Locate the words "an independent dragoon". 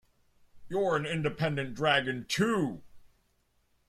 0.95-2.25